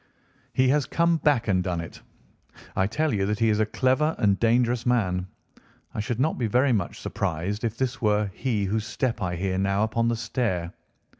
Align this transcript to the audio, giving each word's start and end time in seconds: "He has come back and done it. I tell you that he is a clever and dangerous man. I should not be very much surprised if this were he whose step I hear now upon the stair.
"He 0.53 0.67
has 0.69 0.87
come 0.87 1.17
back 1.17 1.47
and 1.47 1.63
done 1.63 1.79
it. 1.79 2.01
I 2.75 2.87
tell 2.87 3.13
you 3.13 3.27
that 3.27 3.37
he 3.37 3.49
is 3.49 3.59
a 3.59 3.67
clever 3.67 4.15
and 4.17 4.39
dangerous 4.39 4.83
man. 4.83 5.27
I 5.93 5.99
should 5.99 6.19
not 6.19 6.39
be 6.39 6.47
very 6.47 6.73
much 6.73 6.99
surprised 6.99 7.63
if 7.63 7.77
this 7.77 8.01
were 8.01 8.31
he 8.33 8.65
whose 8.65 8.87
step 8.87 9.21
I 9.21 9.35
hear 9.35 9.59
now 9.59 9.83
upon 9.83 10.07
the 10.07 10.15
stair. 10.15 10.73